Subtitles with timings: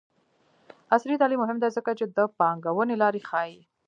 [0.95, 3.57] عصري تعلیم مهم دی ځکه چې د پانګونې لارې ښيي.